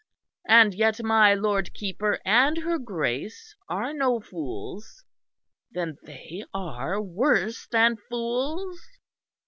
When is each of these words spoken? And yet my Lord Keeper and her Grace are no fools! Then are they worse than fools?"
And 0.49 0.73
yet 0.73 1.03
my 1.03 1.35
Lord 1.35 1.75
Keeper 1.75 2.17
and 2.25 2.57
her 2.63 2.79
Grace 2.79 3.55
are 3.69 3.93
no 3.93 4.19
fools! 4.19 5.05
Then 5.69 5.95
are 6.55 6.95
they 6.99 7.03
worse 7.05 7.67
than 7.67 7.97
fools?" 8.09 8.81